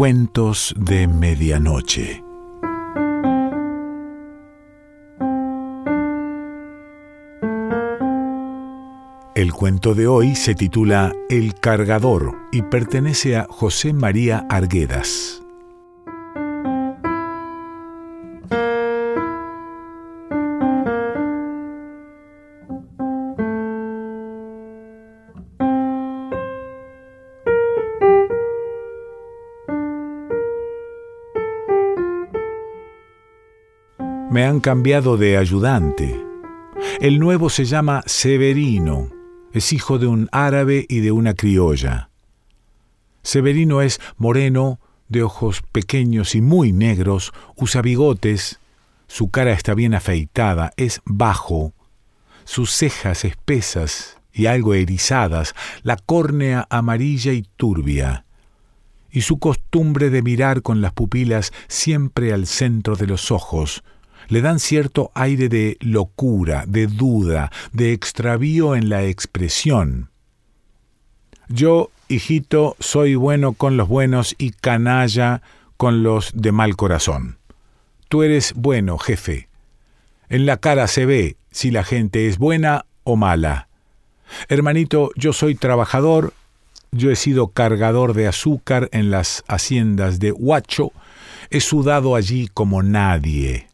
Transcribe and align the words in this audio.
Cuentos 0.00 0.74
de 0.78 1.06
Medianoche. 1.06 2.24
El 9.34 9.52
cuento 9.52 9.94
de 9.94 10.06
hoy 10.06 10.36
se 10.36 10.54
titula 10.54 11.12
El 11.28 11.52
cargador 11.52 12.34
y 12.50 12.62
pertenece 12.62 13.36
a 13.36 13.46
José 13.50 13.92
María 13.92 14.46
Arguedas. 14.48 15.39
Me 34.30 34.44
han 34.44 34.60
cambiado 34.60 35.16
de 35.16 35.36
ayudante. 35.36 36.24
El 37.00 37.18
nuevo 37.18 37.50
se 37.50 37.64
llama 37.64 38.04
Severino. 38.06 39.10
Es 39.52 39.72
hijo 39.72 39.98
de 39.98 40.06
un 40.06 40.28
árabe 40.30 40.86
y 40.88 41.00
de 41.00 41.10
una 41.10 41.34
criolla. 41.34 42.10
Severino 43.24 43.82
es 43.82 44.00
moreno, 44.18 44.78
de 45.08 45.24
ojos 45.24 45.62
pequeños 45.72 46.36
y 46.36 46.42
muy 46.42 46.72
negros, 46.72 47.32
usa 47.56 47.82
bigotes, 47.82 48.60
su 49.08 49.30
cara 49.30 49.50
está 49.50 49.74
bien 49.74 49.94
afeitada, 49.94 50.72
es 50.76 51.00
bajo, 51.04 51.72
sus 52.44 52.70
cejas 52.70 53.24
espesas 53.24 54.18
y 54.32 54.46
algo 54.46 54.74
erizadas, 54.74 55.56
la 55.82 55.96
córnea 55.96 56.68
amarilla 56.70 57.32
y 57.32 57.42
turbia, 57.56 58.24
y 59.10 59.22
su 59.22 59.40
costumbre 59.40 60.08
de 60.08 60.22
mirar 60.22 60.62
con 60.62 60.80
las 60.80 60.92
pupilas 60.92 61.52
siempre 61.66 62.32
al 62.32 62.46
centro 62.46 62.94
de 62.94 63.08
los 63.08 63.32
ojos, 63.32 63.82
le 64.30 64.40
dan 64.40 64.60
cierto 64.60 65.10
aire 65.14 65.48
de 65.48 65.76
locura, 65.80 66.64
de 66.66 66.86
duda, 66.86 67.50
de 67.72 67.92
extravío 67.92 68.74
en 68.76 68.88
la 68.88 69.04
expresión. 69.04 70.08
Yo, 71.48 71.90
hijito, 72.08 72.76
soy 72.78 73.16
bueno 73.16 73.52
con 73.52 73.76
los 73.76 73.88
buenos 73.88 74.36
y 74.38 74.52
canalla 74.52 75.42
con 75.76 76.04
los 76.04 76.30
de 76.32 76.52
mal 76.52 76.76
corazón. 76.76 77.38
Tú 78.08 78.22
eres 78.22 78.54
bueno, 78.54 78.98
jefe. 78.98 79.48
En 80.28 80.46
la 80.46 80.58
cara 80.58 80.86
se 80.86 81.06
ve 81.06 81.36
si 81.50 81.72
la 81.72 81.82
gente 81.82 82.28
es 82.28 82.38
buena 82.38 82.86
o 83.02 83.16
mala. 83.16 83.66
Hermanito, 84.48 85.10
yo 85.16 85.32
soy 85.32 85.56
trabajador, 85.56 86.32
yo 86.92 87.10
he 87.10 87.16
sido 87.16 87.48
cargador 87.48 88.14
de 88.14 88.28
azúcar 88.28 88.88
en 88.92 89.10
las 89.10 89.42
haciendas 89.48 90.20
de 90.20 90.30
Huacho, 90.30 90.92
he 91.50 91.60
sudado 91.60 92.14
allí 92.14 92.46
como 92.46 92.84
nadie. 92.84 93.69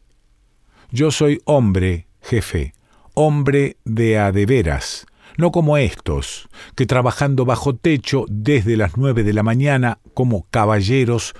Yo 0.91 1.11
soy 1.11 1.41
hombre, 1.43 2.07
jefe, 2.21 2.73
hombre 3.13 3.77
de 3.83 4.17
a 4.19 4.31
de 4.31 4.45
veras, 4.45 5.05
no 5.37 5.51
como 5.51 5.77
estos, 5.77 6.47
que 6.75 6.85
trabajando 6.85 7.45
bajo 7.45 7.75
techo 7.75 8.25
desde 8.29 8.77
las 8.77 8.95
nueve 8.95 9.23
de 9.23 9.33
la 9.33 9.43
mañana 9.43 9.99
como 10.13 10.47
caballeros, 10.49 11.33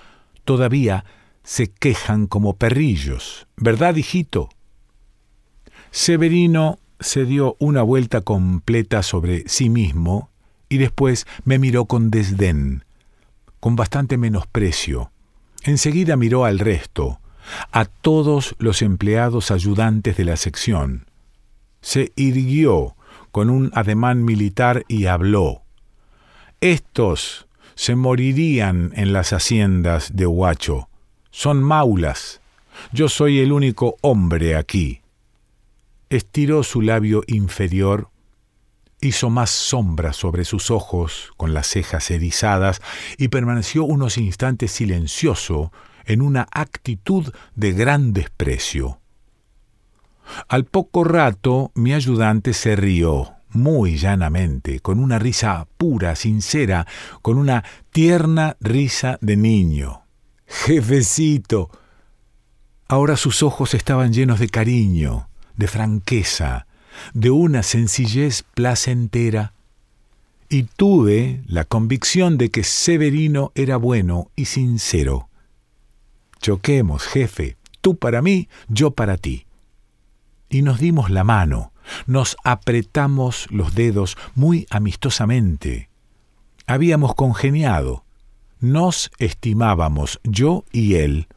todavía 0.44 1.06
se 1.44 1.67
quejan 1.67 2.28
como 2.28 2.58
perrillos. 2.58 3.48
¿Verdad, 3.56 3.95
hijito? 3.95 4.50
Severino 5.92 6.80
se 7.00 7.23
dio 7.23 7.56
una 7.59 7.84
vuelta 7.84 8.22
completa 8.22 9.02
sobre 9.02 9.48
sí 9.48 9.70
mismo 9.70 10.30
y 10.67 10.78
después 10.78 11.26
me 11.45 11.58
miró 11.58 11.86
con 11.86 12.11
desdén, 12.11 12.84
con 13.61 13.78
bastante 13.78 14.17
menosprecio. 14.17 15.11
Enseguida 15.64 16.17
miró 16.17 16.43
al 16.43 16.60
resto, 16.60 17.22
a 17.72 17.86
todos 17.86 18.56
los 18.60 18.82
empleados 18.82 19.52
ayudantes 19.52 20.18
de 20.18 20.26
la 20.26 20.38
sección. 20.38 21.06
Se 21.82 22.12
irguió 22.16 22.96
con 23.32 23.50
un 23.50 23.72
ademán 23.74 24.24
militar 24.26 24.84
y 24.88 25.06
habló. 25.06 25.62
Estos 26.60 27.48
se 27.76 27.96
morirían 27.96 28.92
en 28.96 29.14
las 29.14 29.34
haciendas 29.34 30.16
de 30.16 30.26
Huacho. 30.26 30.90
Son 31.30 31.62
maulas. 31.62 32.42
Yo 32.92 33.10
soy 33.10 33.40
el 33.40 33.52
único 33.52 33.98
hombre 34.02 34.56
aquí. 34.56 35.02
Estiró 36.10 36.64
su 36.64 36.82
labio 36.82 37.24
inferior, 37.28 38.10
hizo 39.02 39.30
más 39.30 39.52
sombra 39.52 40.14
sobre 40.14 40.46
sus 40.46 40.72
ojos 40.72 41.32
con 41.38 41.54
las 41.54 41.68
cejas 41.68 42.10
erizadas 42.10 42.82
y 43.18 43.28
permaneció 43.28 43.84
unos 43.84 44.18
instantes 44.18 44.72
silencioso 44.72 45.72
en 46.08 46.22
una 46.22 46.48
actitud 46.52 47.32
de 47.56 47.73
gran 47.73 48.14
desprecio. 48.14 49.00
Al 50.48 50.66
poco 50.66 51.04
rato 51.04 51.72
mi 51.76 51.94
ayudante 51.94 52.54
se 52.54 52.76
rió, 52.76 53.34
muy 53.50 53.98
llanamente, 53.98 54.80
con 54.80 55.00
una 55.00 55.20
risa 55.20 55.67
pura, 55.78 56.16
sincera, 56.16 56.88
con 57.22 57.38
una 57.38 57.64
tierna 57.92 58.58
risa 58.60 59.17
de 59.22 59.38
niño. 59.38 60.02
Jefecito. 60.48 61.70
Ahora 62.88 63.17
sus 63.17 63.44
ojos 63.44 63.73
estaban 63.73 64.14
llenos 64.14 64.40
de 64.40 64.50
cariño, 64.50 65.30
de 65.56 65.67
franqueza, 65.67 66.67
de 67.14 67.30
una 67.30 67.64
sencillez 67.64 68.44
placentera, 68.54 69.54
y 70.50 70.64
tuve 70.64 71.42
la 71.48 71.66
convicción 71.66 72.38
de 72.38 72.50
que 72.50 72.64
Severino 72.64 73.52
era 73.56 73.76
bueno 73.76 74.32
y 74.36 74.46
sincero. 74.46 75.30
Choquemos, 76.42 77.03
jefe, 77.03 77.58
tú 77.81 77.98
para 77.98 78.21
mí, 78.21 78.49
yo 78.67 78.92
para 78.92 79.17
ti. 79.17 79.45
Y 80.49 80.61
nos 80.61 80.80
dimos 80.80 81.09
la 81.09 81.23
mano, 81.23 81.73
nos 82.05 82.37
apretamos 82.43 83.48
los 83.49 83.75
dedos 83.75 84.17
muy 84.36 84.67
amistosamente. 84.70 85.89
Habíamos 86.65 87.15
congeniado, 87.15 88.03
nos 88.59 89.11
estimábamos, 89.20 90.20
yo 90.23 90.65
y 90.71 90.95
él. 90.95 91.27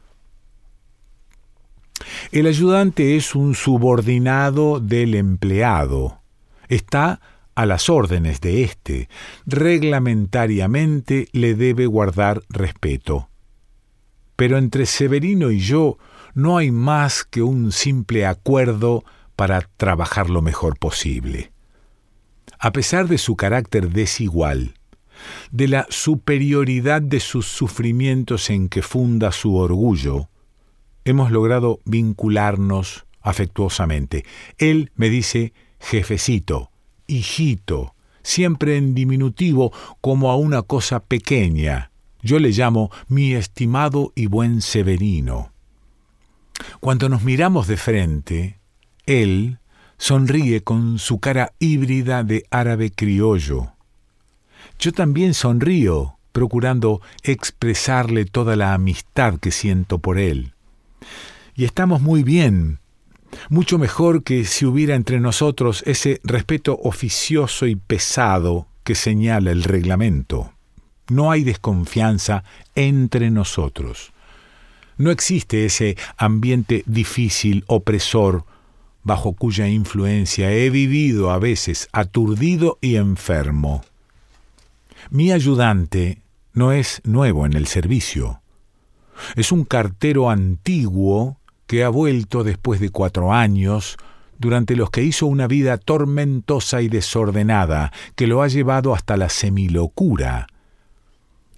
El 2.31 2.47
ayudante 2.47 3.15
es 3.15 3.35
un 3.35 3.55
subordinado 3.55 4.79
del 4.79 5.15
empleado. 5.15 6.21
Está 6.67 7.21
a 7.55 7.65
las 7.65 7.89
órdenes 7.89 8.41
de 8.41 8.63
éste. 8.63 9.09
Reglamentariamente 9.45 11.27
le 11.31 11.55
debe 11.55 11.85
guardar 11.85 12.41
respeto. 12.49 13.30
Pero 14.41 14.57
entre 14.57 14.87
Severino 14.87 15.51
y 15.51 15.59
yo 15.59 15.99
no 16.33 16.57
hay 16.57 16.71
más 16.71 17.23
que 17.23 17.43
un 17.43 17.71
simple 17.71 18.25
acuerdo 18.25 19.03
para 19.35 19.69
trabajar 19.77 20.31
lo 20.31 20.41
mejor 20.41 20.79
posible. 20.79 21.51
A 22.57 22.71
pesar 22.71 23.07
de 23.07 23.19
su 23.19 23.35
carácter 23.35 23.91
desigual, 23.91 24.73
de 25.51 25.67
la 25.67 25.85
superioridad 25.89 27.03
de 27.03 27.19
sus 27.19 27.45
sufrimientos 27.45 28.49
en 28.49 28.67
que 28.67 28.81
funda 28.81 29.31
su 29.31 29.57
orgullo, 29.57 30.27
hemos 31.05 31.29
logrado 31.29 31.79
vincularnos 31.85 33.05
afectuosamente. 33.21 34.25
Él 34.57 34.91
me 34.95 35.11
dice 35.11 35.53
jefecito, 35.79 36.71
hijito, 37.05 37.93
siempre 38.23 38.77
en 38.77 38.95
diminutivo 38.95 39.71
como 40.01 40.31
a 40.31 40.35
una 40.35 40.63
cosa 40.63 40.99
pequeña, 40.99 41.90
yo 42.21 42.39
le 42.39 42.49
llamo 42.49 42.91
mi 43.07 43.33
estimado 43.33 44.11
y 44.15 44.27
buen 44.27 44.61
Severino. 44.61 45.51
Cuando 46.79 47.09
nos 47.09 47.23
miramos 47.23 47.67
de 47.67 47.77
frente, 47.77 48.59
él 49.05 49.59
sonríe 49.97 50.61
con 50.61 50.99
su 50.99 51.19
cara 51.19 51.53
híbrida 51.59 52.23
de 52.23 52.45
árabe 52.49 52.91
criollo. 52.91 53.73
Yo 54.79 54.91
también 54.91 55.33
sonrío, 55.33 56.17
procurando 56.31 57.01
expresarle 57.23 58.25
toda 58.25 58.55
la 58.55 58.73
amistad 58.73 59.39
que 59.39 59.51
siento 59.51 59.99
por 59.99 60.17
él. 60.17 60.53
Y 61.55 61.65
estamos 61.65 62.01
muy 62.01 62.23
bien, 62.23 62.79
mucho 63.49 63.77
mejor 63.77 64.23
que 64.23 64.45
si 64.45 64.65
hubiera 64.65 64.95
entre 64.95 65.19
nosotros 65.19 65.83
ese 65.85 66.19
respeto 66.23 66.79
oficioso 66.81 67.67
y 67.67 67.75
pesado 67.75 68.67
que 68.83 68.95
señala 68.95 69.51
el 69.51 69.63
reglamento. 69.63 70.53
No 71.11 71.29
hay 71.29 71.43
desconfianza 71.43 72.45
entre 72.73 73.31
nosotros. 73.31 74.13
No 74.95 75.11
existe 75.11 75.65
ese 75.65 75.97
ambiente 76.15 76.83
difícil, 76.85 77.65
opresor, 77.67 78.45
bajo 79.03 79.33
cuya 79.33 79.67
influencia 79.67 80.53
he 80.53 80.69
vivido 80.69 81.31
a 81.31 81.37
veces 81.37 81.89
aturdido 81.91 82.77
y 82.79 82.95
enfermo. 82.95 83.83
Mi 85.09 85.33
ayudante 85.33 86.21
no 86.53 86.71
es 86.71 87.01
nuevo 87.03 87.45
en 87.45 87.57
el 87.57 87.67
servicio. 87.67 88.41
Es 89.35 89.51
un 89.51 89.65
cartero 89.65 90.29
antiguo 90.29 91.41
que 91.67 91.83
ha 91.83 91.89
vuelto 91.89 92.45
después 92.45 92.79
de 92.79 92.89
cuatro 92.89 93.33
años, 93.33 93.97
durante 94.37 94.77
los 94.77 94.89
que 94.89 95.03
hizo 95.03 95.25
una 95.25 95.47
vida 95.47 95.77
tormentosa 95.77 96.81
y 96.81 96.87
desordenada, 96.87 97.91
que 98.15 98.27
lo 98.27 98.43
ha 98.43 98.47
llevado 98.47 98.95
hasta 98.95 99.17
la 99.17 99.27
semilocura, 99.27 100.47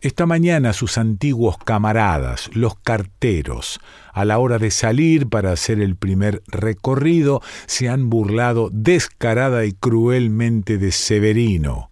Esta 0.03 0.25
mañana 0.25 0.73
sus 0.73 0.97
antiguos 0.97 1.55
camaradas, 1.57 2.49
los 2.53 2.75
carteros, 2.75 3.79
a 4.11 4.25
la 4.25 4.37
hora 4.37 4.57
de 4.57 4.69
salir 4.69 5.29
para 5.29 5.53
hacer 5.53 5.79
el 5.79 5.95
primer 5.95 6.43
recorrido, 6.47 7.41
se 7.67 7.87
han 7.87 8.09
burlado 8.09 8.69
descarada 8.73 9.63
y 9.63 9.71
cruelmente 9.71 10.77
de 10.77 10.91
Severino. 10.91 11.89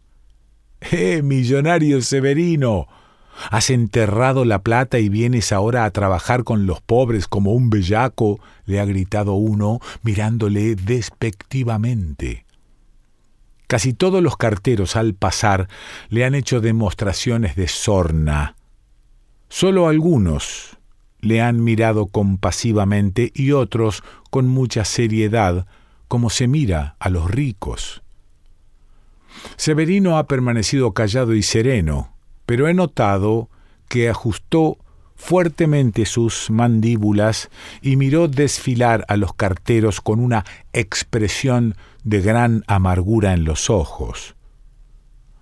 ¡Eh, 0.81 1.21
millonario 1.23 2.01
Severino! 2.01 2.89
Has 3.49 3.69
enterrado 3.69 4.43
la 4.43 4.59
plata 4.59 4.99
y 4.99 5.07
vienes 5.07 5.53
ahora 5.53 5.85
a 5.85 5.91
trabajar 5.91 6.43
con 6.43 6.65
los 6.65 6.81
pobres 6.81 7.29
como 7.29 7.53
un 7.53 7.69
bellaco, 7.69 8.41
le 8.65 8.81
ha 8.81 8.85
gritado 8.85 9.35
uno, 9.35 9.79
mirándole 10.03 10.75
despectivamente. 10.75 12.43
Casi 13.71 13.93
todos 13.93 14.21
los 14.21 14.35
carteros 14.35 14.97
al 14.97 15.13
pasar 15.13 15.69
le 16.09 16.25
han 16.25 16.35
hecho 16.35 16.59
demostraciones 16.59 17.55
de 17.55 17.69
sorna. 17.69 18.57
Solo 19.47 19.87
algunos 19.87 20.77
le 21.21 21.41
han 21.41 21.63
mirado 21.63 22.07
compasivamente 22.07 23.31
y 23.33 23.53
otros 23.53 24.03
con 24.29 24.49
mucha 24.49 24.83
seriedad, 24.83 25.67
como 26.09 26.29
se 26.29 26.49
mira 26.49 26.97
a 26.99 27.09
los 27.09 27.31
ricos. 27.31 28.01
Severino 29.55 30.17
ha 30.17 30.27
permanecido 30.27 30.91
callado 30.91 31.33
y 31.33 31.41
sereno, 31.41 32.13
pero 32.45 32.67
he 32.67 32.73
notado 32.73 33.47
que 33.87 34.09
ajustó 34.09 34.79
fuertemente 35.21 36.07
sus 36.07 36.49
mandíbulas 36.49 37.51
y 37.83 37.95
miró 37.95 38.27
desfilar 38.27 39.05
a 39.07 39.17
los 39.17 39.35
carteros 39.35 40.01
con 40.01 40.19
una 40.19 40.43
expresión 40.73 41.75
de 42.03 42.21
gran 42.21 42.63
amargura 42.65 43.33
en 43.33 43.43
los 43.43 43.69
ojos. 43.69 44.35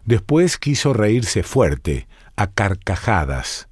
Después 0.03 0.57
quiso 0.57 0.91
reírse 0.91 1.43
fuerte, 1.43 2.07
a 2.35 2.47
carcajadas. 2.47 3.69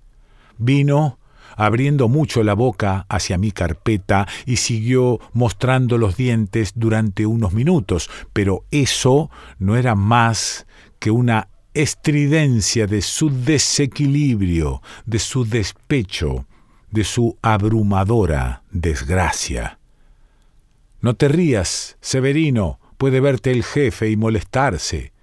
Vino 0.57 1.19
abriendo 1.57 2.07
mucho 2.07 2.41
la 2.41 2.53
boca 2.53 3.05
hacia 3.09 3.37
mi 3.37 3.51
carpeta 3.51 4.27
y 4.45 4.57
siguió 4.57 5.19
mostrando 5.33 5.97
los 5.97 6.15
dientes 6.15 6.71
durante 6.75 7.25
unos 7.25 7.51
minutos, 7.51 8.09
pero 8.31 8.63
eso 8.71 9.29
no 9.59 9.75
era 9.75 9.93
más 9.95 10.67
que 10.99 11.11
una 11.11 11.49
estridencia 11.81 12.87
de 12.87 13.01
su 13.01 13.29
desequilibrio, 13.29 14.81
de 15.05 15.19
su 15.19 15.45
despecho, 15.45 16.47
de 16.91 17.03
su 17.03 17.37
abrumadora 17.41 18.63
desgracia. 18.71 19.79
No 21.01 21.15
te 21.15 21.27
rías, 21.27 21.97
Severino, 22.01 22.79
puede 22.97 23.19
verte 23.19 23.51
el 23.51 23.63
jefe 23.63 24.09
y 24.09 24.17
molestarse. 24.17 25.13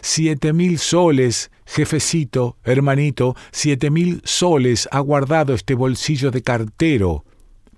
Siete 0.00 0.52
mil 0.52 0.78
soles, 0.78 1.50
jefecito, 1.66 2.56
hermanito, 2.64 3.36
siete 3.52 3.90
mil 3.90 4.22
soles 4.24 4.88
ha 4.90 5.00
guardado 5.00 5.54
este 5.54 5.74
bolsillo 5.74 6.30
de 6.30 6.42
cartero, 6.42 7.24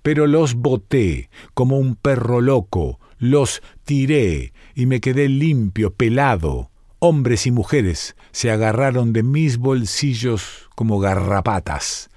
pero 0.03 0.27
los 0.27 0.55
boté 0.55 1.31
como 1.53 1.79
un 1.79 1.97
perro 1.97 2.41
loco, 2.41 3.01
los 3.19 3.63
tiré 3.85 4.53
y 4.75 4.87
me 4.87 5.01
quedé 5.01 5.29
limpio, 5.29 5.93
pelado, 5.93 6.71
Hombres 7.09 7.47
y 7.47 7.53
mujeres 7.53 8.17
se 8.33 8.51
agarraron 8.51 9.13
de 9.13 9.23
mis 9.23 9.59
bolsillos 9.59 10.69
como 10.75 10.99
garrapatas. 10.99 12.11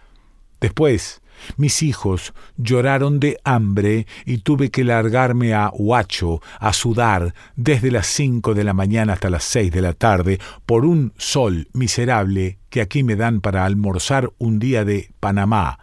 Después, 0.59 1.21
mis 1.57 1.83
hijos 1.83 2.33
lloraron 2.57 3.19
de 3.19 3.37
hambre 3.43 4.07
y 4.25 4.39
tuve 4.39 4.71
que 4.71 4.83
largarme 4.83 5.53
a 5.53 5.69
Huacho 5.71 6.41
a 6.59 6.73
sudar 6.73 7.35
desde 7.55 7.91
las 7.91 8.07
cinco 8.07 8.55
de 8.55 8.63
la 8.63 8.73
mañana 8.73 9.13
hasta 9.13 9.29
las 9.29 9.43
seis 9.43 9.71
de 9.71 9.83
la 9.83 9.93
tarde 9.93 10.39
por 10.65 10.85
un 10.85 11.13
sol 11.17 11.67
miserable 11.71 12.57
que 12.71 12.81
aquí 12.81 13.03
me 13.03 13.15
dan 13.15 13.41
para 13.41 13.65
almorzar 13.65 14.31
un 14.39 14.57
día 14.57 14.85
de 14.85 15.11
Panamá. 15.19 15.77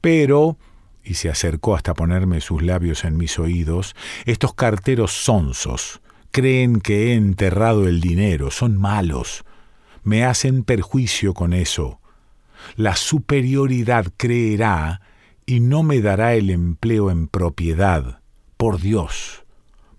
Pero, 0.00 0.58
y 1.04 1.14
se 1.14 1.30
acercó 1.30 1.76
hasta 1.76 1.94
ponerme 1.94 2.40
sus 2.40 2.64
labios 2.64 3.04
en 3.04 3.16
mis 3.16 3.38
oídos, 3.38 3.94
estos 4.24 4.54
carteros 4.54 5.12
sonsos, 5.12 6.00
creen 6.34 6.80
que 6.80 7.12
he 7.12 7.14
enterrado 7.14 7.86
el 7.86 8.00
dinero, 8.00 8.50
son 8.50 8.76
malos, 8.76 9.44
me 10.02 10.24
hacen 10.24 10.64
perjuicio 10.64 11.32
con 11.32 11.52
eso. 11.52 12.00
La 12.74 12.96
superioridad 12.96 14.06
creerá 14.16 15.00
y 15.46 15.60
no 15.60 15.84
me 15.84 16.00
dará 16.00 16.34
el 16.34 16.50
empleo 16.50 17.12
en 17.12 17.28
propiedad. 17.28 18.18
Por 18.56 18.80
Dios, 18.80 19.44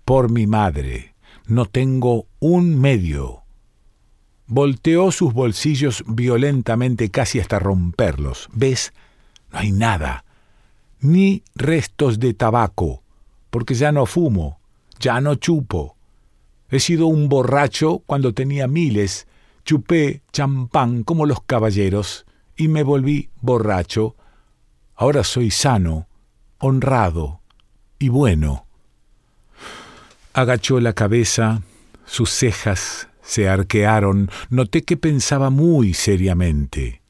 por 0.04 0.30
mi 0.30 0.46
madre, 0.46 1.14
no 1.46 1.64
tengo 1.64 2.26
un 2.38 2.78
medio. 2.78 3.44
Volteó 4.46 5.12
sus 5.12 5.32
bolsillos 5.32 6.04
violentamente 6.06 7.08
casi 7.08 7.40
hasta 7.40 7.58
romperlos. 7.58 8.50
¿Ves? 8.52 8.92
No 9.50 9.60
hay 9.60 9.72
nada. 9.72 10.26
Ni 11.00 11.44
restos 11.54 12.20
de 12.20 12.34
tabaco, 12.34 13.02
porque 13.48 13.72
ya 13.72 13.90
no 13.90 14.04
fumo, 14.04 14.60
ya 15.00 15.22
no 15.22 15.36
chupo. 15.36 15.95
He 16.70 16.80
sido 16.80 17.06
un 17.06 17.28
borracho 17.28 18.02
cuando 18.06 18.34
tenía 18.34 18.66
miles, 18.66 19.26
chupé 19.64 20.22
champán 20.32 21.04
como 21.04 21.26
los 21.26 21.40
caballeros 21.42 22.26
y 22.56 22.68
me 22.68 22.82
volví 22.82 23.30
borracho. 23.40 24.16
Ahora 24.94 25.24
soy 25.24 25.50
sano, 25.50 26.08
honrado 26.58 27.40
y 27.98 28.08
bueno. 28.08 28.66
Agachó 30.32 30.80
la 30.80 30.92
cabeza, 30.92 31.62
sus 32.04 32.30
cejas 32.30 33.08
se 33.22 33.48
arquearon, 33.48 34.30
noté 34.50 34.82
que 34.82 34.96
pensaba 34.96 35.50
muy 35.50 35.94
seriamente. 35.94 37.02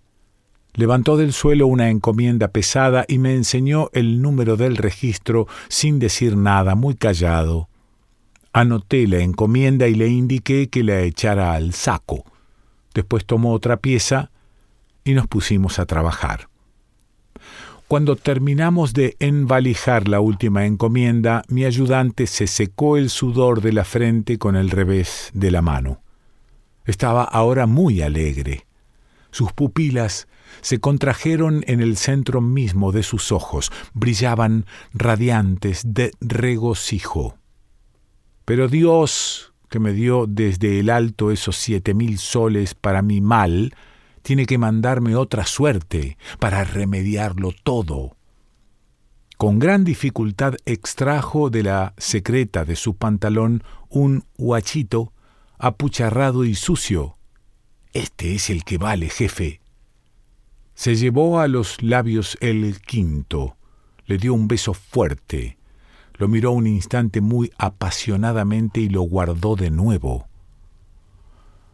Levantó 0.74 1.16
del 1.16 1.32
suelo 1.32 1.66
una 1.66 1.90
encomienda 1.90 2.48
pesada 2.48 3.04
y 3.08 3.18
me 3.18 3.34
enseñó 3.34 3.90
el 3.92 4.20
número 4.20 4.56
del 4.56 4.76
registro 4.76 5.46
sin 5.68 5.98
decir 5.98 6.36
nada, 6.36 6.74
muy 6.74 6.94
callado. 6.94 7.68
Anoté 8.56 9.06
la 9.06 9.18
encomienda 9.18 9.86
y 9.86 9.94
le 9.94 10.08
indiqué 10.08 10.70
que 10.70 10.82
la 10.82 11.02
echara 11.02 11.52
al 11.52 11.74
saco. 11.74 12.24
Después 12.94 13.26
tomó 13.26 13.52
otra 13.52 13.76
pieza 13.76 14.30
y 15.04 15.12
nos 15.12 15.26
pusimos 15.26 15.78
a 15.78 15.84
trabajar. 15.84 16.48
Cuando 17.86 18.16
terminamos 18.16 18.94
de 18.94 19.14
envalijar 19.18 20.08
la 20.08 20.20
última 20.20 20.64
encomienda, 20.64 21.42
mi 21.48 21.66
ayudante 21.66 22.26
se 22.26 22.46
secó 22.46 22.96
el 22.96 23.10
sudor 23.10 23.60
de 23.60 23.74
la 23.74 23.84
frente 23.84 24.38
con 24.38 24.56
el 24.56 24.70
revés 24.70 25.30
de 25.34 25.50
la 25.50 25.60
mano. 25.60 26.00
Estaba 26.86 27.24
ahora 27.24 27.66
muy 27.66 28.00
alegre. 28.00 28.66
Sus 29.32 29.52
pupilas 29.52 30.28
se 30.62 30.80
contrajeron 30.80 31.62
en 31.66 31.82
el 31.82 31.98
centro 31.98 32.40
mismo 32.40 32.90
de 32.90 33.02
sus 33.02 33.32
ojos, 33.32 33.70
brillaban 33.92 34.64
radiantes 34.94 35.82
de 35.84 36.12
regocijo. 36.22 37.36
Pero 38.46 38.68
Dios, 38.68 39.52
que 39.68 39.80
me 39.80 39.92
dio 39.92 40.26
desde 40.28 40.78
el 40.78 40.88
alto 40.88 41.32
esos 41.32 41.56
siete 41.56 41.94
mil 41.94 42.18
soles 42.18 42.74
para 42.74 43.02
mi 43.02 43.20
mal, 43.20 43.74
tiene 44.22 44.46
que 44.46 44.56
mandarme 44.56 45.16
otra 45.16 45.44
suerte 45.46 46.16
para 46.38 46.62
remediarlo 46.62 47.50
todo. 47.64 48.16
Con 49.36 49.58
gran 49.58 49.82
dificultad 49.82 50.54
extrajo 50.64 51.50
de 51.50 51.64
la 51.64 51.94
secreta 51.98 52.64
de 52.64 52.76
su 52.76 52.94
pantalón 52.94 53.64
un 53.88 54.24
huachito 54.38 55.12
apucharrado 55.58 56.44
y 56.44 56.54
sucio. 56.54 57.18
Este 57.92 58.36
es 58.36 58.48
el 58.48 58.62
que 58.62 58.78
vale, 58.78 59.08
jefe. 59.08 59.60
Se 60.74 60.94
llevó 60.94 61.40
a 61.40 61.48
los 61.48 61.82
labios 61.82 62.38
el 62.40 62.80
quinto, 62.80 63.56
le 64.04 64.18
dio 64.18 64.34
un 64.34 64.46
beso 64.46 64.72
fuerte, 64.72 65.58
lo 66.18 66.28
miró 66.28 66.52
un 66.52 66.66
instante 66.66 67.20
muy 67.20 67.52
apasionadamente 67.58 68.80
y 68.80 68.88
lo 68.88 69.02
guardó 69.02 69.56
de 69.56 69.70
nuevo. 69.70 70.28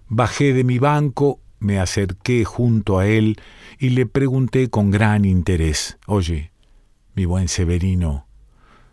Bajé 0.08 0.52
de 0.52 0.64
mi 0.64 0.78
banco, 0.78 1.40
me 1.58 1.78
acerqué 1.78 2.44
junto 2.44 2.98
a 2.98 3.06
él 3.06 3.40
y 3.78 3.90
le 3.90 4.06
pregunté 4.06 4.68
con 4.68 4.90
gran 4.90 5.24
interés, 5.24 5.98
Oye, 6.06 6.50
mi 7.14 7.24
buen 7.24 7.48
Severino, 7.48 8.26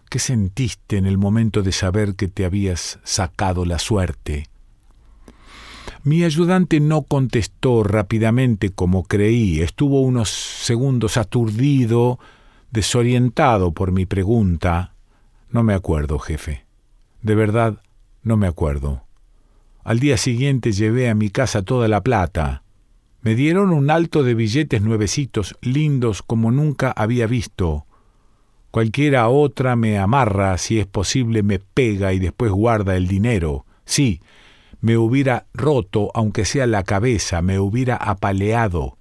¿qué 0.10 0.20
sentiste 0.20 0.98
en 0.98 1.06
el 1.06 1.18
momento 1.18 1.62
de 1.62 1.72
saber 1.72 2.16
que 2.16 2.28
te 2.28 2.46
habías 2.46 3.00
sacado 3.04 3.66
la 3.66 3.80
suerte? 3.80 4.48
Mi 6.04 6.24
ayudante 6.24 6.80
no 6.80 7.02
contestó 7.02 7.84
rápidamente 7.84 8.70
como 8.70 9.04
creí, 9.04 9.62
estuvo 9.62 10.02
unos 10.02 10.30
segundos 10.30 11.18
aturdido, 11.18 12.20
desorientado 12.72 13.74
por 13.74 13.92
mi 13.92 14.06
pregunta, 14.06 14.94
no 15.50 15.64
me 15.64 15.74
acuerdo, 15.74 16.20
jefe. 16.20 16.66
De 17.22 17.36
verdad, 17.36 17.82
no 18.24 18.38
me 18.38 18.48
acuerdo. 18.48 19.04
Al 19.84 20.00
día 20.00 20.18
siguiente 20.18 20.72
llevé 20.72 21.10
a 21.10 21.16
mi 21.16 21.30
casa 21.30 21.64
toda 21.64 21.88
la 21.88 22.02
plata. 22.02 22.64
Me 23.22 23.36
dieron 23.36 23.72
un 23.72 23.90
alto 23.90 24.24
de 24.24 24.34
billetes 24.34 24.82
nuevecitos, 24.82 25.58
lindos 25.62 26.22
como 26.22 26.52
nunca 26.52 26.92
había 26.92 27.28
visto. 27.28 27.86
Cualquiera 28.72 29.28
otra 29.30 29.76
me 29.76 29.98
amarra, 29.98 30.58
si 30.58 30.80
es 30.80 30.86
posible, 30.86 31.44
me 31.44 31.60
pega 31.60 32.14
y 32.14 32.20
después 32.20 32.52
guarda 32.52 32.96
el 32.96 33.08
dinero. 33.08 33.66
Sí, 33.84 34.22
me 34.80 34.96
hubiera 34.96 35.48
roto, 35.54 36.12
aunque 36.14 36.46
sea 36.46 36.68
la 36.68 36.84
cabeza, 36.84 37.42
me 37.42 37.60
hubiera 37.60 37.96
apaleado. 37.96 38.98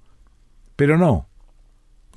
Pero 0.75 0.97
no. 0.97 1.28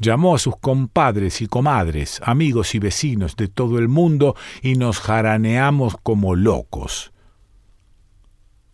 Llamó 0.03 0.35
a 0.35 0.39
sus 0.41 0.57
compadres 0.57 1.41
y 1.43 1.47
comadres, 1.47 2.21
amigos 2.25 2.75
y 2.75 2.81
vecinos 2.81 3.37
de 3.37 3.47
todo 3.47 3.79
el 3.79 3.87
mundo 3.87 4.35
y 4.61 4.75
nos 4.75 4.99
jaraneamos 4.99 5.97
como 6.03 6.35
locos. 6.35 7.13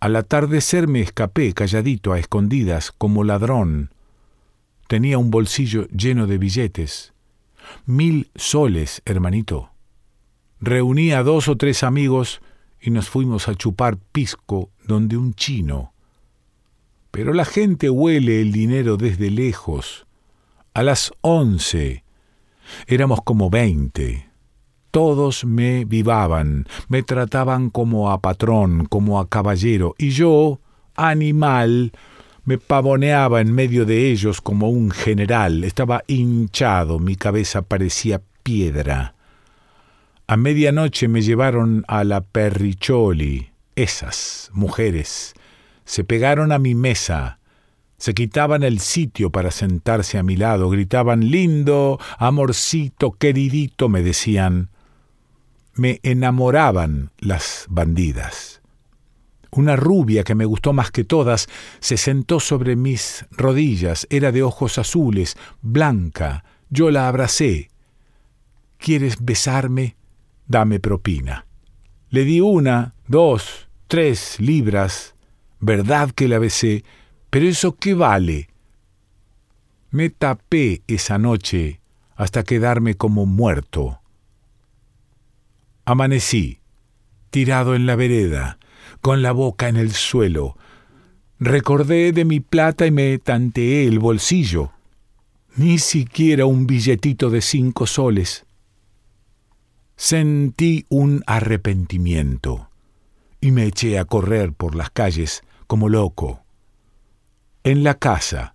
Al 0.00 0.16
atardecer 0.16 0.88
me 0.88 1.02
escapé 1.02 1.52
calladito 1.52 2.14
a 2.14 2.18
escondidas 2.18 2.92
como 2.92 3.24
ladrón. 3.24 3.90
Tenía 4.86 5.18
un 5.18 5.30
bolsillo 5.30 5.86
lleno 5.88 6.26
de 6.26 6.38
billetes. 6.38 7.12
Mil 7.84 8.30
soles, 8.34 9.02
hermanito. 9.04 9.68
Reuní 10.60 11.12
a 11.12 11.22
dos 11.22 11.48
o 11.48 11.58
tres 11.58 11.82
amigos 11.82 12.40
y 12.80 12.88
nos 12.90 13.10
fuimos 13.10 13.48
a 13.48 13.54
chupar 13.54 13.98
pisco 13.98 14.70
donde 14.82 15.18
un 15.18 15.34
chino. 15.34 15.92
Pero 17.10 17.34
la 17.34 17.44
gente 17.44 17.90
huele 17.90 18.40
el 18.40 18.50
dinero 18.50 18.96
desde 18.96 19.30
lejos. 19.30 20.07
A 20.78 20.84
las 20.84 21.10
once 21.22 22.04
éramos 22.86 23.22
como 23.24 23.50
veinte. 23.50 24.28
Todos 24.92 25.44
me 25.44 25.84
vivaban, 25.84 26.68
me 26.86 27.02
trataban 27.02 27.68
como 27.68 28.12
a 28.12 28.20
patrón, 28.20 28.86
como 28.86 29.18
a 29.18 29.28
caballero, 29.28 29.96
y 29.98 30.10
yo, 30.10 30.60
animal, 30.94 31.90
me 32.44 32.58
pavoneaba 32.58 33.40
en 33.40 33.52
medio 33.52 33.86
de 33.86 34.08
ellos 34.12 34.40
como 34.40 34.70
un 34.70 34.92
general. 34.92 35.64
Estaba 35.64 36.04
hinchado, 36.06 37.00
mi 37.00 37.16
cabeza 37.16 37.62
parecía 37.62 38.22
piedra. 38.44 39.16
A 40.28 40.36
medianoche 40.36 41.08
me 41.08 41.22
llevaron 41.22 41.84
a 41.88 42.04
la 42.04 42.20
Perricholi. 42.20 43.50
Esas 43.74 44.48
mujeres 44.52 45.34
se 45.84 46.04
pegaron 46.04 46.52
a 46.52 46.60
mi 46.60 46.76
mesa, 46.76 47.40
se 47.98 48.14
quitaban 48.14 48.62
el 48.62 48.78
sitio 48.78 49.30
para 49.30 49.50
sentarse 49.50 50.18
a 50.18 50.22
mi 50.22 50.36
lado, 50.36 50.70
gritaban 50.70 51.30
lindo, 51.30 51.98
amorcito, 52.18 53.12
queridito, 53.12 53.88
me 53.88 54.02
decían. 54.02 54.70
Me 55.74 56.00
enamoraban 56.02 57.10
las 57.18 57.66
bandidas. 57.68 58.60
Una 59.50 59.76
rubia 59.76 60.24
que 60.24 60.34
me 60.34 60.44
gustó 60.44 60.72
más 60.72 60.90
que 60.90 61.04
todas 61.04 61.48
se 61.80 61.96
sentó 61.96 62.40
sobre 62.40 62.76
mis 62.76 63.26
rodillas, 63.30 64.06
era 64.10 64.32
de 64.32 64.42
ojos 64.42 64.78
azules, 64.78 65.36
blanca. 65.62 66.44
Yo 66.70 66.90
la 66.90 67.08
abracé. 67.08 67.70
¿Quieres 68.78 69.24
besarme? 69.24 69.98
dame 70.48 70.80
propina. 70.80 71.46
Le 72.08 72.24
di 72.24 72.40
una, 72.40 72.94
dos, 73.06 73.68
tres 73.86 74.40
libras, 74.40 75.14
verdad 75.60 76.10
que 76.10 76.26
la 76.26 76.38
besé, 76.38 76.84
pero 77.30 77.46
eso 77.46 77.76
qué 77.76 77.94
vale. 77.94 78.48
Me 79.90 80.10
tapé 80.10 80.82
esa 80.86 81.18
noche 81.18 81.80
hasta 82.16 82.42
quedarme 82.42 82.94
como 82.94 83.26
muerto. 83.26 84.00
Amanecí, 85.84 86.60
tirado 87.30 87.74
en 87.74 87.86
la 87.86 87.96
vereda, 87.96 88.58
con 89.00 89.22
la 89.22 89.32
boca 89.32 89.68
en 89.68 89.76
el 89.76 89.92
suelo. 89.92 90.56
Recordé 91.38 92.12
de 92.12 92.24
mi 92.24 92.40
plata 92.40 92.86
y 92.86 92.90
me 92.90 93.18
tanteé 93.18 93.86
el 93.86 93.98
bolsillo. 93.98 94.72
Ni 95.56 95.78
siquiera 95.78 96.46
un 96.46 96.66
billetito 96.66 97.30
de 97.30 97.40
cinco 97.40 97.86
soles 97.86 98.44
sentí 99.98 100.86
un 100.88 101.24
arrepentimiento 101.26 102.70
y 103.40 103.50
me 103.50 103.64
eché 103.64 103.98
a 103.98 104.04
correr 104.04 104.52
por 104.52 104.76
las 104.76 104.90
calles 104.90 105.42
como 105.66 105.88
loco. 105.88 106.44
En 107.68 107.84
la 107.84 107.92
casa, 107.92 108.54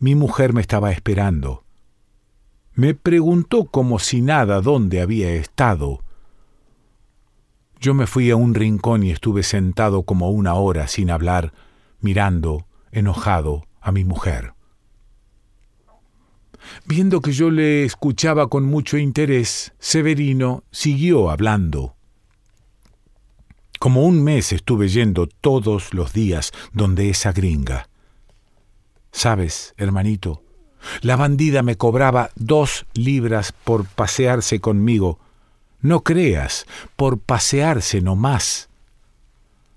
mi 0.00 0.16
mujer 0.16 0.52
me 0.52 0.60
estaba 0.60 0.90
esperando. 0.90 1.62
Me 2.74 2.92
preguntó 2.92 3.66
como 3.66 4.00
si 4.00 4.20
nada 4.20 4.60
dónde 4.60 5.00
había 5.00 5.30
estado. 5.30 6.02
Yo 7.78 7.94
me 7.94 8.08
fui 8.08 8.32
a 8.32 8.34
un 8.34 8.54
rincón 8.54 9.04
y 9.04 9.12
estuve 9.12 9.44
sentado 9.44 10.02
como 10.02 10.30
una 10.30 10.54
hora 10.54 10.88
sin 10.88 11.08
hablar, 11.08 11.52
mirando, 12.00 12.66
enojado, 12.90 13.64
a 13.80 13.92
mi 13.92 14.04
mujer. 14.04 14.54
Viendo 16.84 17.20
que 17.20 17.30
yo 17.30 17.52
le 17.52 17.84
escuchaba 17.84 18.48
con 18.48 18.64
mucho 18.64 18.98
interés, 18.98 19.72
Severino 19.78 20.64
siguió 20.72 21.30
hablando. 21.30 21.94
Como 23.78 24.02
un 24.02 24.24
mes 24.24 24.52
estuve 24.52 24.88
yendo 24.88 25.28
todos 25.28 25.94
los 25.94 26.12
días 26.12 26.50
donde 26.72 27.08
esa 27.08 27.30
gringa. 27.30 27.88
Sabes, 29.10 29.74
hermanito, 29.76 30.42
la 31.00 31.16
bandida 31.16 31.62
me 31.62 31.76
cobraba 31.76 32.30
dos 32.36 32.86
libras 32.94 33.52
por 33.52 33.86
pasearse 33.86 34.60
conmigo. 34.60 35.18
No 35.80 36.02
creas, 36.02 36.66
por 36.96 37.18
pasearse 37.18 38.00
no 38.00 38.16
más. 38.16 38.68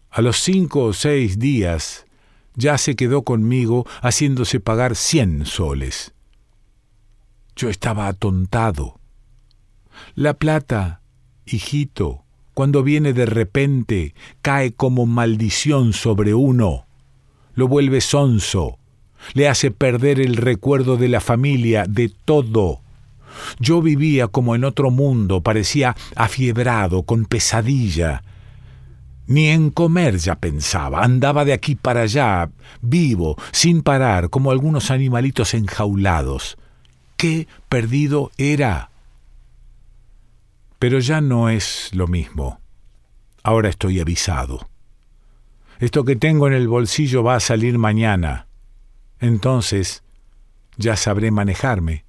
A 0.09 0.21
los 0.21 0.37
cinco 0.37 0.85
o 0.85 0.93
seis 0.93 1.39
días 1.39 2.05
ya 2.55 2.77
se 2.77 2.95
quedó 2.95 3.23
conmigo 3.23 3.85
haciéndose 4.01 4.59
pagar 4.59 4.95
cien 4.95 5.45
soles. 5.45 6.13
Yo 7.55 7.69
estaba 7.69 8.07
atontado. 8.07 8.99
La 10.15 10.33
plata, 10.33 11.01
hijito, 11.45 12.25
cuando 12.53 12.83
viene 12.83 13.13
de 13.13 13.25
repente, 13.25 14.13
cae 14.41 14.73
como 14.73 15.05
maldición 15.05 15.93
sobre 15.93 16.33
uno. 16.33 16.85
Lo 17.53 17.67
vuelve 17.67 18.01
sonso, 18.01 18.79
le 19.33 19.47
hace 19.47 19.71
perder 19.71 20.19
el 20.19 20.35
recuerdo 20.35 20.97
de 20.97 21.07
la 21.07 21.21
familia, 21.21 21.85
de 21.87 22.11
todo. 22.25 22.81
Yo 23.59 23.81
vivía 23.81 24.27
como 24.27 24.55
en 24.55 24.63
otro 24.63 24.91
mundo, 24.91 25.41
parecía 25.41 25.95
afiebrado, 26.15 27.03
con 27.03 27.25
pesadilla. 27.25 28.23
Ni 29.27 29.47
en 29.47 29.69
comer 29.69 30.17
ya 30.17 30.35
pensaba, 30.35 31.03
andaba 31.03 31.45
de 31.45 31.53
aquí 31.53 31.75
para 31.75 32.01
allá, 32.01 32.49
vivo, 32.81 33.37
sin 33.51 33.81
parar, 33.81 34.29
como 34.29 34.51
algunos 34.51 34.91
animalitos 34.91 35.53
enjaulados 35.53 36.57
qué 37.21 37.47
perdido 37.69 38.31
era. 38.39 38.89
Pero 40.79 40.97
ya 40.97 41.21
no 41.21 41.49
es 41.49 41.91
lo 41.93 42.07
mismo. 42.07 42.59
Ahora 43.43 43.69
estoy 43.69 43.99
avisado. 43.99 44.67
Esto 45.77 46.03
que 46.03 46.15
tengo 46.15 46.47
en 46.47 46.53
el 46.53 46.67
bolsillo 46.67 47.21
va 47.21 47.35
a 47.35 47.39
salir 47.39 47.77
mañana. 47.77 48.47
Entonces 49.21 50.03
ya 50.77 50.97
sabré 50.97 51.31
manejarme. 51.31 52.05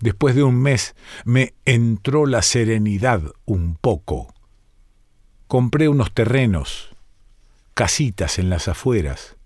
Después 0.00 0.36
de 0.36 0.44
un 0.44 0.54
mes 0.62 0.94
me 1.24 1.54
entró 1.64 2.24
la 2.24 2.42
serenidad 2.42 3.22
un 3.44 3.74
poco. 3.74 4.32
Compré 5.48 5.88
unos 5.88 6.14
terrenos, 6.14 6.94
casitas 7.74 8.38
en 8.38 8.50
las 8.50 8.68
afueras. 8.68 9.36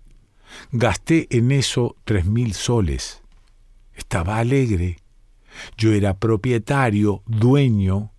Gasté 0.71 1.27
en 1.35 1.51
eso 1.51 1.95
tres 2.03 2.25
mil 2.25 2.53
soles. 2.53 3.23
Estaba 3.95 4.37
alegre. 4.37 4.97
Yo 5.77 5.93
era 5.93 6.19
propietario, 6.19 7.23
dueño. 7.25 8.11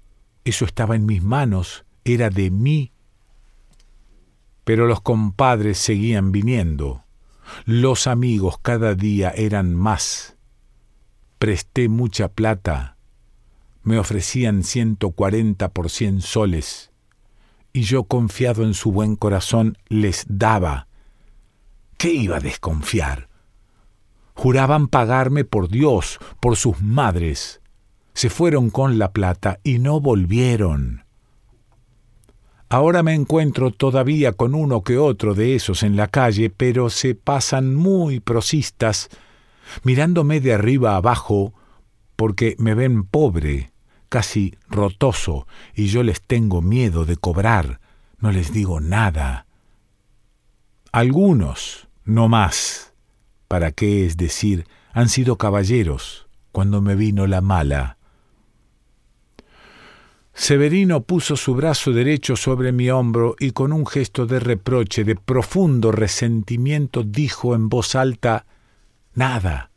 Eso 0.45 0.64
estaba 0.64 0.97
en 0.97 1.07
mis 1.07 1.23
manos, 1.23 1.85
era 2.04 2.28
de 2.28 2.50
mí. 2.50 2.93
Pero 4.64 4.87
los 4.87 5.00
compadres 5.00 5.78
seguían 5.78 6.33
viniendo. 6.33 7.04
Los 7.65 8.07
amigos 8.07 8.57
cada 8.61 8.95
día 8.95 9.31
eran 9.31 9.75
más. 9.75 10.37
Presté 11.39 11.89
mucha 11.89 12.29
plata. 12.29 12.97
Me 13.83 13.99
ofrecían 13.99 14.63
ciento 14.63 15.11
cuarenta 15.11 15.73
por 15.73 15.91
cien 15.91 16.21
soles. 16.21 16.91
Y 17.73 17.83
yo, 17.83 18.05
confiado 18.05 18.65
en 18.65 18.75
su 18.75 18.93
buen 18.93 19.17
corazón, 19.17 19.77
les 19.89 20.25
daba. 20.29 20.89
¿Qué 21.99 22.13
iba 22.13 22.37
a 22.37 22.41
desconfiar? 22.41 23.29
Juraban 24.35 24.89
pagarme 24.89 25.45
por 25.45 25.69
Dios, 25.69 26.19
por 26.41 26.57
sus 26.57 26.81
madres. 26.83 27.61
Se 28.15 28.31
fueron 28.31 28.71
con 28.71 28.99
la 28.99 29.13
plata 29.13 29.61
y 29.63 29.79
no 29.79 30.01
volvieron. 30.01 31.04
Ahora 32.75 33.04
me 33.04 33.14
encuentro 33.14 33.71
todavía 33.71 34.33
con 34.33 34.52
uno 34.52 34.83
que 34.83 34.99
otro 34.99 35.35
de 35.35 35.54
esos 35.54 35.85
en 35.85 35.95
la 35.95 36.09
calle, 36.09 36.50
pero 36.50 36.90
se 36.90 37.14
pasan 37.14 37.76
muy 37.76 38.19
prosistas, 38.19 39.11
mirándome 39.85 40.40
de 40.40 40.54
arriba 40.54 40.97
abajo, 40.97 41.54
porque 42.16 42.57
me 42.59 42.75
ven 42.75 43.04
pobre, 43.04 43.71
casi 44.09 44.57
rotoso, 44.69 45.47
y 45.76 45.87
yo 45.87 46.02
les 46.02 46.21
tengo 46.21 46.62
miedo 46.62 47.04
de 47.04 47.16
cobrar, 47.16 47.78
no 48.19 48.33
les 48.33 48.52
digo 48.52 48.81
nada. 48.81 49.47
Algunos, 50.90 51.87
no 52.04 52.28
más 52.28 52.93
¿Para 53.47 53.71
qué 53.71 54.04
es 54.04 54.16
decir, 54.16 54.66
han 54.93 55.11
sido 55.11 55.38
caballeros 55.38 56.26
cuando 56.50 56.81
me 56.81 56.97
vino 56.97 57.28
la 57.28 57.40
mala? 57.40 57.99
Severino 60.35 61.05
puso 61.05 61.37
su 61.37 61.55
brazo 61.55 61.93
derecho 61.93 62.35
sobre 62.35 62.73
mi 62.73 62.91
hombro 62.91 63.37
y 63.38 63.53
con 63.53 63.73
un 63.73 63.87
gesto 63.87 64.26
de 64.26 64.41
reproche, 64.41 65.05
de 65.05 65.14
profundo 65.14 65.93
resentimiento, 65.93 67.05
dijo 67.05 67.55
en 67.55 67.69
voz 67.69 67.95
alta, 67.95 68.45
Nada, 69.14 69.71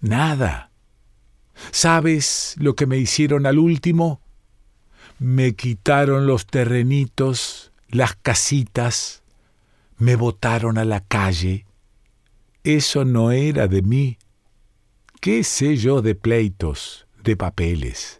nada. 0.00 0.70
¿Sabes 1.72 2.54
lo 2.58 2.76
que 2.76 2.86
me 2.86 2.98
hicieron 2.98 3.46
al 3.46 3.58
último? 3.58 4.20
Me 5.18 5.54
quitaron 5.54 6.28
los 6.28 6.46
terrenitos, 6.46 7.72
las 7.88 8.14
casitas, 8.14 9.24
me 9.96 10.14
botaron 10.14 10.78
a 10.78 10.84
la 10.84 11.00
calle. 11.00 11.66
Eso 12.62 13.04
no 13.04 13.32
era 13.32 13.66
de 13.66 13.82
mí. 13.82 14.18
¿Qué 15.20 15.42
sé 15.42 15.76
yo 15.76 16.00
de 16.00 16.14
pleitos, 16.14 17.08
de 17.24 17.36
papeles? 17.36 18.17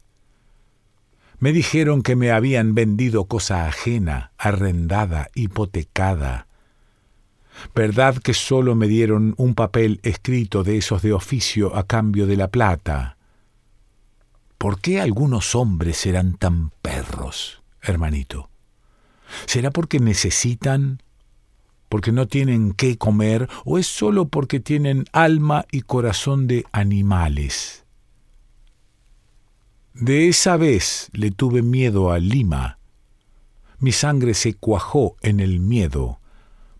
Me 1.40 1.52
dijeron 1.52 2.02
que 2.02 2.16
me 2.16 2.33
habían 2.33 2.75
vendido 2.75 3.26
cosa 3.26 3.66
ajena, 3.66 4.33
arrendada, 4.38 5.28
hipotecada. 5.37 6.49
¿Verdad 7.75 8.16
que 8.18 8.35
solo 8.35 8.75
me 8.75 8.88
dieron 8.88 9.35
un 9.37 9.54
papel 9.54 10.00
escrito 10.02 10.64
de 10.64 10.78
esos 10.78 11.02
de 11.02 11.12
oficio 11.12 11.76
a 11.76 11.87
cambio 11.87 12.26
de 12.26 12.37
la 12.37 12.49
plata? 12.49 13.16
¿Por 14.59 14.80
qué 14.80 15.00
algunos 15.00 15.54
hombres 15.54 15.99
serán 15.99 16.35
tan 16.35 16.71
perros, 16.83 17.62
hermanito? 17.83 18.50
¿Será 19.47 19.71
porque 19.71 20.00
necesitan, 20.00 21.02
porque 21.88 22.11
no 22.11 22.26
tienen 22.26 22.73
qué 22.73 22.99
comer, 22.99 23.49
o 23.64 23.78
es 23.78 23.87
solo 23.87 24.26
porque 24.26 24.59
tienen 24.59 25.04
alma 25.12 25.66
y 25.71 25.83
corazón 25.83 26.49
de 26.49 26.64
animales? 26.73 27.85
De 30.00 30.28
esa 30.28 30.57
vez 30.57 31.11
le 31.12 31.33
tuve 31.33 31.61
miedo 31.61 32.12
a 32.12 32.21
Lima. 32.21 32.78
Mi 33.81 33.90
sangre 33.90 34.33
se 34.35 34.55
cuajó 34.55 35.17
en 35.23 35.40
el 35.40 35.59
miedo. 35.59 36.21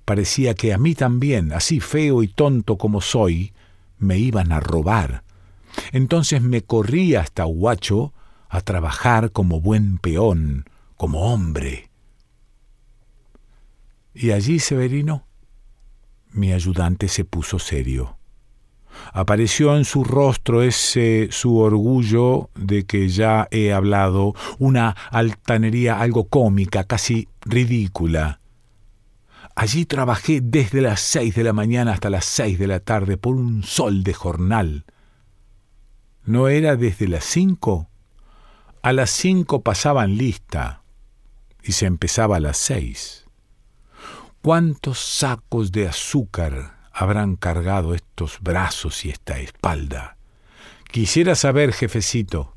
Parecía 0.05 0.55
que 0.55 0.73
a 0.73 0.79
mí 0.79 0.95
también, 0.95 1.53
así 1.53 1.81
feo 1.81 2.23
y 2.23 2.29
tonto 2.29 2.79
como 2.79 3.01
soy, 3.01 3.53
me 3.99 4.19
iban 4.19 4.53
a 4.53 4.61
robar. 4.61 5.25
Entonces 5.91 6.43
me 6.43 6.63
corrí 6.63 7.17
hasta 7.17 7.45
Huacho 7.45 8.15
a 8.49 8.61
trabajar 8.61 9.33
como 9.33 9.61
buen 9.61 9.99
peón, 9.99 10.67
como 10.97 11.33
hombre. 11.33 11.91
Y 14.15 14.31
allí, 14.31 14.61
Severino, 14.61 15.27
mi 16.31 16.53
ayudante 16.53 17.09
se 17.09 17.25
puso 17.25 17.59
serio. 17.59 18.18
Apareció 19.13 19.77
en 19.77 19.85
su 19.85 20.05
rostro 20.05 20.63
ese 20.63 21.29
su 21.31 21.59
orgullo 21.59 22.51
de 22.55 22.85
que 22.85 23.09
ya 23.09 23.49
he 23.51 23.73
hablado, 23.73 24.35
una 24.59 24.97
altanería 25.11 26.01
algo 26.01 26.29
cómica, 26.29 26.85
casi 26.85 27.29
ridícula. 27.43 28.41
Allí 29.55 29.87
trabajé 29.87 30.41
desde 30.41 30.81
las 30.81 31.01
seis 31.01 31.35
de 31.35 31.43
la 31.43 31.53
mañana 31.53 31.93
hasta 31.93 32.11
las 32.11 32.25
seis 32.25 32.59
de 32.59 32.69
la 32.69 32.79
tarde 32.79 33.17
por 33.17 33.35
un 33.35 33.65
sol 33.65 34.05
de 34.05 34.15
jornal. 34.15 34.85
¿No 36.25 36.47
era 36.49 36.77
desde 36.77 37.09
las 37.09 37.25
cinco? 37.25 37.89
A 38.83 38.93
las 38.93 39.11
cinco 39.11 39.63
pasaban 39.63 40.17
lista 40.17 40.83
y 41.65 41.73
se 41.73 41.87
empezaba 41.87 42.37
a 42.37 42.41
las 42.41 42.57
seis. 42.57 43.27
¿Cuántos 44.43 45.01
sacos 45.01 45.73
de 45.73 45.89
azúcar 45.89 46.78
habrán 46.99 47.37
cargado 47.37 47.95
estos 47.95 48.39
brazos 48.41 49.05
y 49.05 49.11
esta 49.11 49.39
espalda. 49.39 50.17
Quisiera 50.91 51.37
saber, 51.37 51.73
jefecito. 51.73 52.57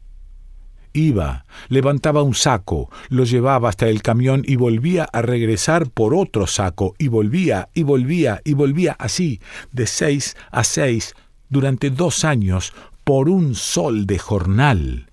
Iba, 0.93 1.45
levantaba 1.69 2.23
un 2.23 2.33
saco, 2.33 2.89
lo 3.09 3.23
llevaba 3.23 3.69
hasta 3.69 3.87
el 3.87 4.01
camión 4.01 4.41
y 4.43 4.55
volvía 4.55 5.03
a 5.03 5.21
regresar 5.21 5.91
por 5.91 6.15
otro 6.15 6.47
saco, 6.47 6.95
y 6.97 7.07
volvía, 7.07 7.69
y 7.75 7.83
volvía, 7.83 8.41
y 8.43 8.55
volvía 8.55 8.95
así, 8.97 9.39
de 9.71 9.85
seis 9.85 10.35
a 10.49 10.63
seis, 10.63 11.13
durante 11.49 11.91
dos 11.91 12.25
años, 12.25 12.73
por 13.03 13.29
un 13.29 13.53
sol 13.53 14.07
de 14.07 14.17
jornal. 14.17 15.11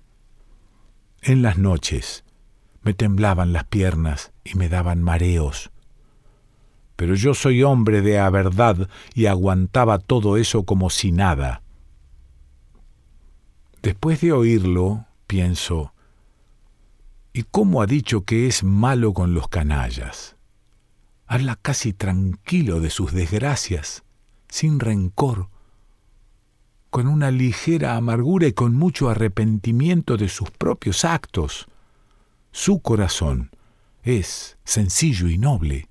En 1.21 1.43
las 1.43 1.59
noches 1.59 2.23
me 2.81 2.95
temblaban 2.95 3.53
las 3.53 3.65
piernas 3.65 4.31
y 4.43 4.55
me 4.55 4.69
daban 4.69 5.03
mareos 5.03 5.69
pero 6.99 7.15
yo 7.15 7.33
soy 7.33 7.63
hombre 7.63 8.01
de 8.01 8.19
a 8.19 8.29
verdad 8.29 8.89
y 9.13 9.27
aguantaba 9.27 9.99
todo 9.99 10.35
eso 10.35 10.63
como 10.63 10.89
si 10.89 11.13
nada. 11.13 11.61
Después 13.81 14.19
de 14.19 14.33
oírlo, 14.33 15.05
pienso, 15.25 15.93
¿y 17.31 17.43
cómo 17.43 17.81
ha 17.81 17.85
dicho 17.85 18.25
que 18.25 18.47
es 18.47 18.65
malo 18.65 19.13
con 19.13 19.33
los 19.33 19.47
canallas? 19.47 20.35
Habla 21.25 21.55
casi 21.61 21.93
tranquilo 21.93 22.81
de 22.81 22.89
sus 22.89 23.13
desgracias, 23.13 24.03
sin 24.49 24.81
rencor, 24.81 25.47
con 26.89 27.07
una 27.07 27.31
ligera 27.31 27.95
amargura 27.95 28.45
y 28.47 28.51
con 28.51 28.75
mucho 28.75 29.09
arrepentimiento 29.09 30.17
de 30.17 30.27
sus 30.27 30.51
propios 30.51 31.05
actos. 31.05 31.69
Su 32.51 32.81
corazón 32.81 33.51
es 34.03 34.57
sencillo 34.65 35.29
y 35.29 35.37
noble. 35.37 35.88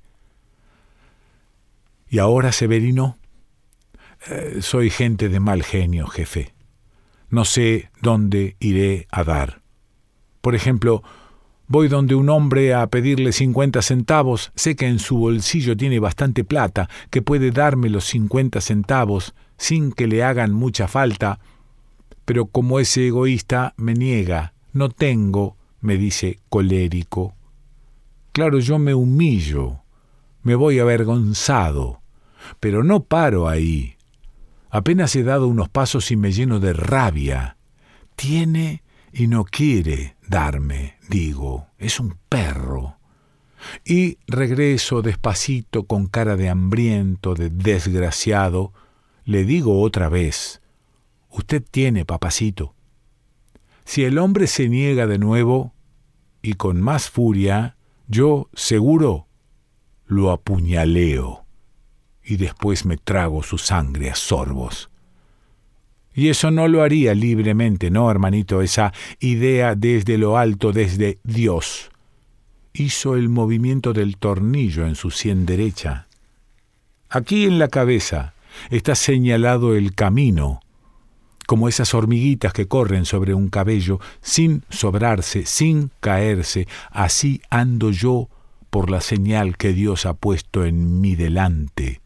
Y 2.11 2.19
ahora, 2.19 2.53
Severino, 2.53 3.19
eh, 4.29 4.59
soy 4.61 4.91
gente 4.91 5.29
de 5.29 5.41
mal 5.41 5.63
genio, 5.63 6.07
jefe. 6.07 6.55
No 7.31 7.45
sé 7.45 7.91
dónde 8.01 8.57
iré 8.61 9.07
a 9.11 9.25
dar. 9.25 9.61
Por 10.41 10.55
ejemplo, 10.55 11.03
voy 11.67 11.89
donde 11.89 12.15
un 12.15 12.31
hombre 12.31 12.73
a 12.75 12.87
pedirle 12.87 13.33
cincuenta 13.33 13.83
centavos, 13.83 14.51
sé 14.55 14.77
que 14.77 14.87
en 14.87 14.99
su 14.99 15.19
bolsillo 15.19 15.77
tiene 15.77 16.01
bastante 16.01 16.45
plata, 16.45 16.89
que 17.11 17.21
puede 17.21 17.51
darme 17.51 17.91
los 17.91 18.05
cincuenta 18.05 18.61
centavos 18.61 19.35
sin 19.59 19.93
que 19.93 20.07
le 20.07 20.25
hagan 20.25 20.55
mucha 20.55 20.89
falta, 20.89 21.41
pero 22.25 22.47
como 22.47 22.81
ese 22.81 23.09
egoísta 23.09 23.75
me 23.77 23.95
niega, 23.95 24.55
no 24.73 24.89
tengo, 24.89 25.57
me 25.81 25.97
dice 25.97 26.41
colérico. 26.49 27.35
Claro, 28.33 28.59
yo 28.61 28.79
me 28.79 28.95
humillo, 28.95 29.83
me 30.49 30.55
voy 30.55 30.79
avergonzado. 30.79 32.01
Pero 32.59 32.83
no 32.83 33.05
paro 33.05 33.51
ahí. 33.51 33.97
Apenas 34.71 35.15
he 35.15 35.23
dado 35.23 35.47
unos 35.47 35.69
pasos 35.69 36.11
y 36.11 36.17
me 36.17 36.33
lleno 36.33 36.59
de 36.59 36.73
rabia. 36.73 37.59
Tiene 38.17 38.83
y 39.13 39.27
no 39.27 39.45
quiere 39.45 40.17
darme, 40.27 40.95
digo. 41.11 41.67
Es 41.77 42.01
un 42.01 42.17
perro. 42.31 42.97
Y 43.85 44.17
regreso 44.27 45.03
despacito 45.03 45.83
con 45.83 46.07
cara 46.07 46.35
de 46.35 46.49
hambriento, 46.49 47.35
de 47.35 47.51
desgraciado. 47.51 48.73
Le 49.27 49.45
digo 49.45 49.83
otra 49.83 50.09
vez, 50.09 50.63
usted 51.29 51.63
tiene, 51.63 52.07
papacito. 52.07 52.75
Si 53.85 54.03
el 54.03 54.17
hombre 54.17 54.47
se 54.47 54.71
niega 54.71 55.07
de 55.07 55.19
nuevo, 55.19 55.75
y 56.41 56.55
con 56.55 56.81
más 56.81 57.11
furia, 57.11 57.77
yo, 58.07 58.49
seguro, 58.55 59.28
lo 60.09 60.31
apuñaleo 60.31 61.45
y 62.25 62.37
después 62.37 62.85
me 62.85 62.97
trago 62.97 63.43
su 63.43 63.57
sangre 63.57 64.11
a 64.11 64.15
sorbos. 64.15 64.91
Y 66.15 66.29
eso 66.29 66.51
no 66.51 66.67
lo 66.67 66.83
haría 66.83 67.15
libremente, 67.15 67.91
no, 67.91 68.11
hermanito, 68.11 68.61
esa 68.61 68.93
idea 69.21 69.75
desde 69.77 70.19
lo 70.19 70.37
alto, 70.37 70.73
desde 70.73 71.21
Dios. 71.23 71.91
Hizo 72.73 73.15
el 73.15 73.29
movimiento 73.29 73.93
del 73.93 74.17
tornillo 74.17 74.87
en 74.87 74.95
su 74.95 75.11
sien 75.11 75.47
derecha. 75.47 76.09
Aquí 77.09 77.45
en 77.45 77.59
la 77.59 77.69
cabeza 77.69 78.35
está 78.69 78.95
señalado 78.95 79.75
el 79.75 79.95
camino, 79.95 80.61
como 81.47 81.69
esas 81.69 81.95
hormiguitas 81.95 82.53
que 82.53 82.67
corren 82.67 83.05
sobre 83.05 83.33
un 83.33 83.49
cabello 83.49 84.01
sin 84.21 84.65
sobrarse, 84.69 85.47
sin 85.47 85.91
caerse, 86.01 86.67
así 86.91 87.41
ando 87.49 87.91
yo 87.91 88.29
por 88.71 88.91
la 88.91 89.01
señal 89.01 89.57
que 89.57 89.73
Dios 89.73 90.07
ha 90.07 90.15
puesto 90.15 90.65
en 90.65 91.01
mi 91.01 91.15
delante, 91.17 92.01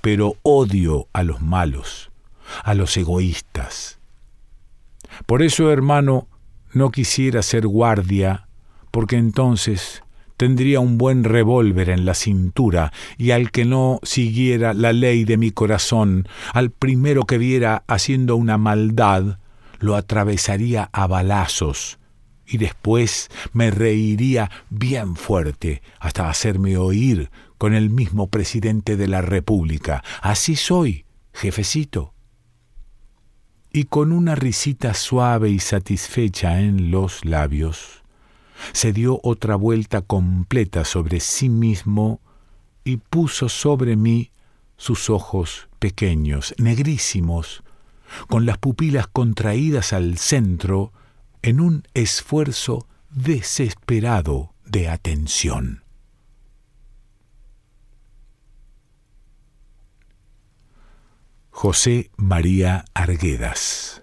pero 0.00 0.36
odio 0.42 1.08
a 1.12 1.22
los 1.22 1.40
malos, 1.42 2.10
a 2.64 2.74
los 2.74 2.96
egoístas. 2.96 3.98
Por 5.26 5.42
eso, 5.42 5.70
hermano, 5.70 6.28
no 6.72 6.90
quisiera 6.90 7.42
ser 7.42 7.66
guardia, 7.66 8.46
porque 8.90 9.16
entonces 9.16 10.02
tendría 10.36 10.80
un 10.80 10.98
buen 10.98 11.24
revólver 11.24 11.90
en 11.90 12.04
la 12.04 12.14
cintura, 12.14 12.92
y 13.16 13.32
al 13.32 13.50
que 13.50 13.64
no 13.64 13.98
siguiera 14.02 14.72
la 14.72 14.92
ley 14.92 15.24
de 15.24 15.36
mi 15.36 15.50
corazón, 15.50 16.28
al 16.54 16.70
primero 16.70 17.24
que 17.24 17.38
viera 17.38 17.82
haciendo 17.88 18.36
una 18.36 18.56
maldad, 18.56 19.38
lo 19.80 19.96
atravesaría 19.96 20.88
a 20.92 21.06
balazos, 21.06 21.97
y 22.48 22.58
después 22.58 23.28
me 23.52 23.70
reiría 23.70 24.50
bien 24.70 25.16
fuerte 25.16 25.82
hasta 26.00 26.30
hacerme 26.30 26.76
oír 26.78 27.30
con 27.58 27.74
el 27.74 27.90
mismo 27.90 28.28
presidente 28.28 28.96
de 28.96 29.06
la 29.06 29.20
República. 29.20 30.02
Así 30.22 30.56
soy, 30.56 31.04
jefecito. 31.32 32.14
y 33.70 33.84
con 33.84 34.12
una 34.12 34.34
risita 34.34 34.94
suave 34.94 35.50
y 35.50 35.58
satisfecha 35.58 36.60
en 36.60 36.90
los 36.90 37.26
labios, 37.26 38.02
se 38.72 38.94
dio 38.94 39.20
otra 39.22 39.56
vuelta 39.56 40.00
completa 40.00 40.86
sobre 40.86 41.20
sí 41.20 41.50
mismo 41.50 42.20
y 42.82 42.96
puso 42.96 43.50
sobre 43.50 43.94
mí 43.94 44.32
sus 44.78 45.10
ojos 45.10 45.68
pequeños, 45.78 46.54
negrísimos, 46.56 47.62
con 48.28 48.46
las 48.46 48.56
pupilas 48.56 49.06
contraídas 49.06 49.92
al 49.92 50.16
centro, 50.16 50.92
en 51.42 51.60
un 51.60 51.86
esfuerzo 51.94 52.88
desesperado 53.10 54.54
de 54.64 54.88
atención. 54.88 55.84
José 61.50 62.10
María 62.16 62.84
Arguedas 62.94 64.02